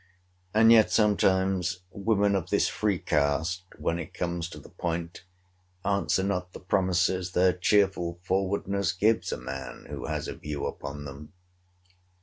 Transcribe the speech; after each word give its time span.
And 0.51 0.71
yet 0.71 0.89
sometimes 0.89 1.81
women 1.91 2.35
of 2.35 2.49
this 2.49 2.67
free 2.67 2.97
cast, 2.97 3.61
when 3.77 3.99
it 3.99 4.15
comes 4.15 4.49
to 4.49 4.57
the 4.57 4.69
point, 4.71 5.21
answer 5.85 6.23
not 6.23 6.53
the 6.53 6.59
promises 6.59 7.33
their 7.33 7.53
cheerful 7.53 8.19
forwardness 8.23 8.93
gives 8.93 9.31
a 9.31 9.37
man 9.37 9.85
who 9.91 10.07
has 10.07 10.27
a 10.27 10.33
view 10.33 10.65
upon 10.65 11.05
them. 11.05 11.33